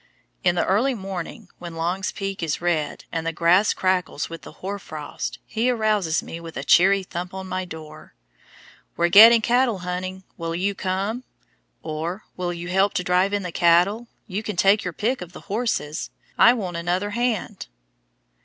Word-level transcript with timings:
In 0.43 0.55
the 0.55 0.65
early 0.65 0.95
morning, 0.95 1.47
when 1.59 1.75
Long's 1.75 2.11
Peak 2.11 2.41
is 2.41 2.59
red, 2.59 3.05
and 3.11 3.23
the 3.27 3.31
grass 3.31 3.71
crackles 3.71 4.31
with 4.31 4.41
the 4.41 4.53
hoar 4.53 4.79
frost, 4.79 5.37
he 5.45 5.69
arouses 5.69 6.23
me 6.23 6.39
with 6.39 6.57
a 6.57 6.63
cheery 6.63 7.03
thump 7.03 7.35
on 7.35 7.45
my 7.47 7.65
door. 7.65 8.15
"We're 8.97 9.09
going 9.09 9.41
cattle 9.41 9.77
hunting, 9.85 10.23
will 10.37 10.55
you 10.55 10.73
come?" 10.73 11.23
or, 11.83 12.23
"Will 12.35 12.51
you 12.51 12.67
help 12.69 12.95
to 12.95 13.03
drive 13.03 13.31
in 13.31 13.43
the 13.43 13.51
cattle? 13.51 14.07
You 14.25 14.41
can 14.41 14.55
take 14.55 14.83
your 14.83 14.91
pick 14.93 15.21
of 15.21 15.33
the 15.33 15.41
horses. 15.41 16.09
I 16.35 16.53
want 16.55 16.77
another 16.77 17.11
hand." 17.11 17.67